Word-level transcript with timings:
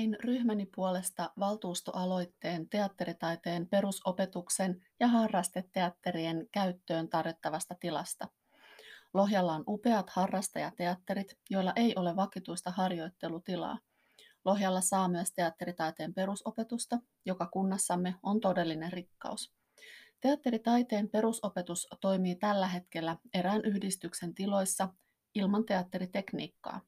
Tein 0.00 0.16
ryhmäni 0.20 0.66
puolesta 0.66 1.30
valtuustoaloitteen 1.38 2.68
teatteritaiteen 2.68 3.68
perusopetuksen 3.68 4.86
ja 5.00 5.08
harrasteteatterien 5.08 6.48
käyttöön 6.52 7.08
tarjottavasta 7.08 7.74
tilasta. 7.80 8.28
Lohjalla 9.14 9.52
on 9.52 9.64
upeat 9.68 10.10
harrastajateatterit, 10.10 11.38
joilla 11.50 11.72
ei 11.76 11.92
ole 11.96 12.16
vakituista 12.16 12.70
harjoittelutilaa. 12.70 13.78
Lohjalla 14.44 14.80
saa 14.80 15.08
myös 15.08 15.32
teatteritaiteen 15.32 16.14
perusopetusta, 16.14 16.98
joka 17.24 17.46
kunnassamme 17.46 18.14
on 18.22 18.40
todellinen 18.40 18.92
rikkaus. 18.92 19.52
Teatteritaiteen 20.20 21.08
perusopetus 21.08 21.88
toimii 22.00 22.34
tällä 22.34 22.66
hetkellä 22.66 23.16
erään 23.34 23.64
yhdistyksen 23.64 24.34
tiloissa 24.34 24.88
ilman 25.34 25.64
teatteritekniikkaa. 25.64 26.80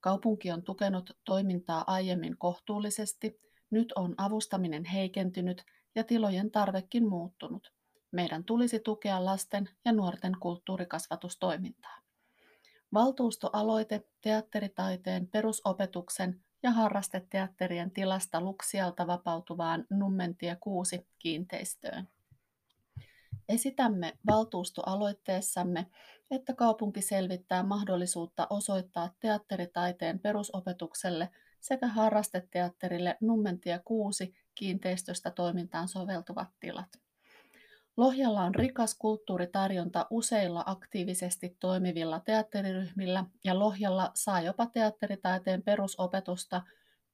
Kaupunki 0.00 0.50
on 0.50 0.62
tukenut 0.62 1.10
toimintaa 1.24 1.84
aiemmin 1.86 2.38
kohtuullisesti, 2.38 3.40
nyt 3.70 3.92
on 3.92 4.14
avustaminen 4.18 4.84
heikentynyt 4.84 5.64
ja 5.94 6.04
tilojen 6.04 6.50
tarvekin 6.50 7.08
muuttunut. 7.08 7.72
Meidän 8.12 8.44
tulisi 8.44 8.80
tukea 8.80 9.24
lasten 9.24 9.68
ja 9.84 9.92
nuorten 9.92 10.32
kulttuurikasvatustoimintaa. 10.40 11.98
Valtuustoaloite 12.92 14.02
teatteritaiteen 14.20 15.28
perusopetuksen 15.28 16.44
ja 16.62 16.70
harrasteteatterien 16.70 17.90
tilasta 17.90 18.40
Luksialta 18.40 19.06
vapautuvaan 19.06 19.84
Nummentie 19.90 20.56
6 20.60 21.08
kiinteistöön. 21.18 22.08
Esitämme 23.48 24.12
valtuustoaloitteessamme, 24.26 25.86
että 26.30 26.54
kaupunki 26.54 27.02
selvittää 27.02 27.62
mahdollisuutta 27.62 28.46
osoittaa 28.50 29.10
teatteritaiteen 29.20 30.18
perusopetukselle 30.18 31.28
sekä 31.60 31.86
harrasteteatterille 31.86 33.16
Nummentie 33.20 33.80
6 33.84 34.34
kiinteistöstä 34.54 35.30
toimintaan 35.30 35.88
soveltuvat 35.88 36.48
tilat. 36.60 36.88
Lohjalla 37.96 38.42
on 38.42 38.54
rikas 38.54 38.96
kulttuuritarjonta 38.98 40.06
useilla 40.10 40.62
aktiivisesti 40.66 41.56
toimivilla 41.60 42.20
teatteriryhmillä 42.20 43.24
ja 43.44 43.58
Lohjalla 43.58 44.10
saa 44.14 44.40
jopa 44.40 44.66
teatteritaiteen 44.66 45.62
perusopetusta 45.62 46.62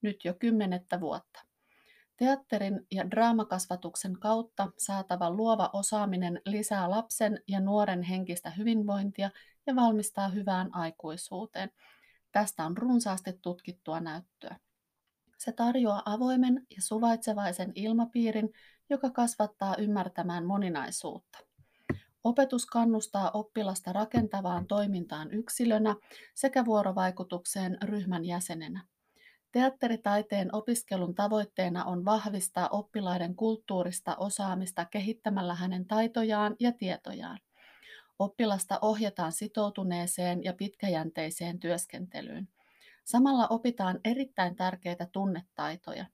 nyt 0.03 0.25
jo 0.25 0.35
kymmenettä 0.35 1.01
vuotta. 1.01 1.50
Teatterin 2.21 2.87
ja 2.91 3.11
draamakasvatuksen 3.11 4.19
kautta 4.19 4.73
saatava 4.79 5.31
luova 5.31 5.71
osaaminen 5.73 6.41
lisää 6.47 6.91
lapsen 6.91 7.43
ja 7.49 7.61
nuoren 7.61 8.03
henkistä 8.03 8.51
hyvinvointia 8.51 9.31
ja 9.67 9.77
valmistaa 9.77 10.29
hyvään 10.29 10.75
aikuisuuteen. 10.75 11.71
Tästä 12.33 12.65
on 12.65 12.77
runsaasti 12.77 13.33
tutkittua 13.43 14.01
näyttöä. 14.01 14.57
Se 15.39 15.53
tarjoaa 15.53 16.03
avoimen 16.05 16.67
ja 16.77 16.83
suvaitsevaisen 16.83 17.73
ilmapiirin, 17.75 18.49
joka 18.91 19.11
kasvattaa 19.11 19.77
ymmärtämään 19.77 20.47
moninaisuutta. 20.47 21.39
Opetus 22.25 22.67
kannustaa 22.67 23.31
oppilasta 23.31 23.93
rakentavaan 23.93 24.67
toimintaan 24.67 25.31
yksilönä 25.31 25.95
sekä 26.35 26.65
vuorovaikutukseen 26.65 27.79
ryhmän 27.83 28.25
jäsenenä. 28.25 28.87
Teatteritaiteen 29.53 30.55
opiskelun 30.55 31.15
tavoitteena 31.15 31.85
on 31.85 32.05
vahvistaa 32.05 32.69
oppilaiden 32.69 33.37
kulttuurista 33.37 34.17
osaamista 34.17 34.85
kehittämällä 34.85 35.55
hänen 35.55 35.87
taitojaan 35.87 36.57
ja 36.61 36.73
tietojaan. 36.73 37.39
Oppilasta 38.19 38.79
ohjataan 38.83 39.33
sitoutuneeseen 39.33 40.45
ja 40.45 40.53
pitkäjänteiseen 40.53 41.59
työskentelyyn. 41.59 42.49
Samalla 43.05 43.47
opitaan 43.47 44.01
erittäin 44.05 44.57
tärkeitä 44.57 45.07
tunnetaitoja. 45.13 46.07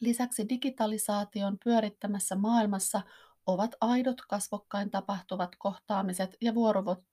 Lisäksi 0.00 0.48
digitalisaation 0.48 1.58
pyörittämässä 1.64 2.36
maailmassa 2.36 3.00
ovat 3.46 3.74
aidot 3.80 4.20
kasvokkain 4.28 4.90
tapahtuvat 4.90 5.56
kohtaamiset 5.58 6.36
ja 6.40 6.52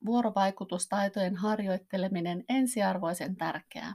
vuorovaikutustaitojen 0.06 1.36
harjoitteleminen 1.36 2.44
ensiarvoisen 2.50 3.36
tärkeää. 3.36 3.94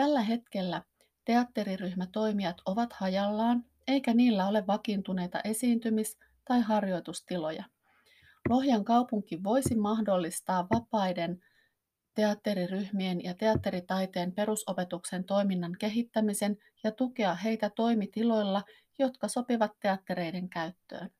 Tällä 0.00 0.20
hetkellä 0.20 0.82
teatteriryhmätoimijat 1.24 2.56
ovat 2.66 2.92
hajallaan, 2.92 3.64
eikä 3.88 4.14
niillä 4.14 4.46
ole 4.46 4.66
vakiintuneita 4.66 5.40
esiintymis- 5.44 6.18
tai 6.44 6.60
harjoitustiloja. 6.60 7.64
Lohjan 8.48 8.84
kaupunki 8.84 9.44
voisi 9.44 9.74
mahdollistaa 9.74 10.66
vapaiden 10.74 11.42
teatteriryhmien 12.14 13.24
ja 13.24 13.34
teatteritaiteen 13.34 14.32
perusopetuksen 14.32 15.24
toiminnan 15.24 15.76
kehittämisen 15.78 16.56
ja 16.84 16.92
tukea 16.92 17.34
heitä 17.34 17.70
toimitiloilla, 17.76 18.62
jotka 18.98 19.28
sopivat 19.28 19.72
teattereiden 19.80 20.48
käyttöön. 20.48 21.10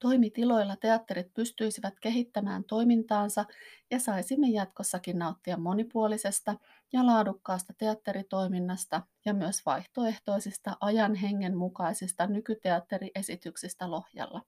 Toimitiloilla 0.00 0.76
teatterit 0.76 1.34
pystyisivät 1.34 2.00
kehittämään 2.00 2.64
toimintaansa 2.64 3.44
ja 3.90 3.98
saisimme 3.98 4.48
jatkossakin 4.48 5.18
nauttia 5.18 5.56
monipuolisesta 5.56 6.54
ja 6.92 7.06
laadukkaasta 7.06 7.72
teatteritoiminnasta 7.78 9.02
ja 9.24 9.34
myös 9.34 9.66
vaihtoehtoisista 9.66 10.76
ajan 10.80 11.14
hengen 11.14 11.56
mukaisista 11.56 12.26
nykyteatteriesityksistä 12.26 13.90
Lohjalla. 13.90 14.42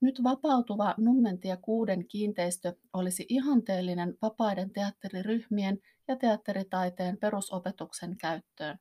Nyt 0.00 0.24
vapautuva 0.24 0.94
Nummentie 0.98 1.56
kuuden 1.56 2.08
kiinteistö 2.08 2.74
olisi 2.92 3.26
ihanteellinen 3.28 4.18
vapaiden 4.22 4.72
teatteriryhmien 4.72 5.78
ja 6.08 6.16
teatteritaiteen 6.16 7.18
perusopetuksen 7.18 8.16
käyttöön. 8.16 8.78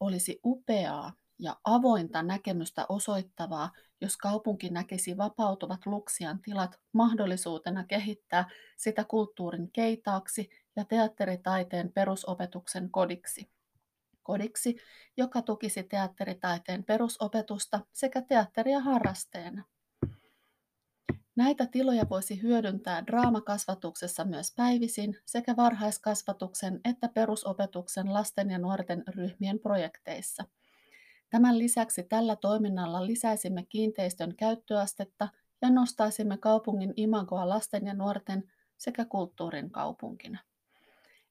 Olisi 0.00 0.40
upeaa, 0.44 1.12
ja 1.38 1.56
avointa 1.64 2.22
näkemystä 2.22 2.86
osoittavaa, 2.88 3.70
jos 4.00 4.16
kaupunki 4.16 4.70
näkisi 4.70 5.16
vapautuvat 5.16 5.86
Luksian 5.86 6.42
tilat 6.42 6.80
mahdollisuutena 6.92 7.84
kehittää 7.84 8.48
sitä 8.76 9.04
kulttuurin 9.04 9.70
keitaaksi 9.72 10.50
ja 10.76 10.84
teatteritaiteen 10.84 11.92
perusopetuksen 11.92 12.90
kodiksi. 12.90 13.50
Kodiksi, 14.22 14.76
joka 15.16 15.42
tukisi 15.42 15.82
teatteritaiteen 15.82 16.84
perusopetusta 16.84 17.80
sekä 17.92 18.22
teatteria 18.22 18.80
harrasteena. 18.80 19.64
Näitä 21.36 21.66
tiloja 21.66 22.08
voisi 22.10 22.42
hyödyntää 22.42 23.06
draamakasvatuksessa 23.06 24.24
myös 24.24 24.54
päivisin 24.56 25.16
sekä 25.26 25.56
varhaiskasvatuksen 25.56 26.80
että 26.84 27.08
perusopetuksen 27.08 28.12
lasten 28.12 28.50
ja 28.50 28.58
nuorten 28.58 29.04
ryhmien 29.08 29.58
projekteissa– 29.58 30.44
Tämän 31.36 31.58
lisäksi 31.58 32.02
tällä 32.02 32.36
toiminnalla 32.36 33.06
lisäisimme 33.06 33.66
kiinteistön 33.68 34.36
käyttöastetta 34.36 35.28
ja 35.62 35.70
nostaisimme 35.70 36.38
kaupungin 36.38 36.92
imagoa 36.96 37.48
lasten 37.48 37.86
ja 37.86 37.94
nuorten 37.94 38.52
sekä 38.76 39.04
kulttuurin 39.04 39.70
kaupunkina. 39.70 40.38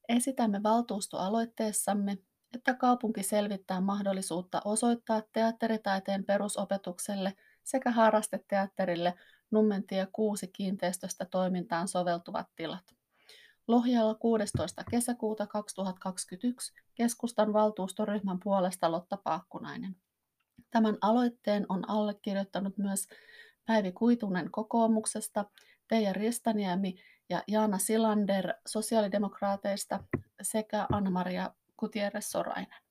Esitämme 0.10 0.64
valtuustoaloitteessamme, 0.64 2.18
että 2.56 2.74
kaupunki 2.74 3.24
selvittää 3.24 3.82
mahdollisuutta 3.82 4.62
osoittaa 4.66 5.22
teatteritaiteen 5.32 6.26
perusopetukselle 6.26 7.34
sekä 7.64 7.92
harrasteteatterille 7.92 9.14
Nummentie 9.52 10.08
6 10.14 10.48
kiinteistöstä 10.48 11.26
toimintaan 11.26 11.88
soveltuvat 11.88 12.48
tilat. 12.56 12.96
Lohjalla 13.68 14.16
16. 14.16 14.84
kesäkuuta 14.92 15.48
2021 15.48 16.74
keskustan 16.96 17.54
valtuustoryhmän 17.54 18.40
puolesta 18.44 18.92
Lotta 18.92 19.18
Paakkunainen. 19.18 19.96
Tämän 20.72 20.98
aloitteen 21.02 21.66
on 21.70 21.90
allekirjoittanut 21.90 22.78
myös 22.78 23.08
Päivi 23.66 23.92
Kuitunen 23.92 24.52
kokoomuksesta, 24.52 25.46
Teija 25.88 26.14
Ristaniemi 26.14 26.96
ja 27.30 27.44
Jaana 27.48 27.78
Silander 27.78 28.54
sosiaalidemokraateista 28.68 30.04
sekä 30.42 30.88
Anna-Maria 30.92 31.52
Gutierrez 31.78 32.26
Sorainen. 32.26 32.85